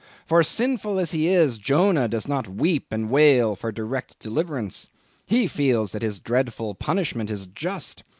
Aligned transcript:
For 0.25 0.41
sinful 0.41 0.97
as 0.99 1.11
he 1.11 1.27
is, 1.27 1.59
Jonah 1.59 2.07
does 2.07 2.27
not 2.27 2.47
weep 2.47 2.87
and 2.89 3.07
wail 3.11 3.55
for 3.55 3.71
direct 3.71 4.17
deliverance. 4.17 4.87
He 5.27 5.45
feels 5.45 5.91
that 5.91 6.01
his 6.01 6.17
dreadful 6.19 6.73
punishment 6.73 7.29
is 7.29 7.45
just. 7.45 8.01